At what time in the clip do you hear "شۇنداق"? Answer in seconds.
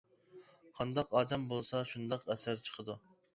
1.91-2.27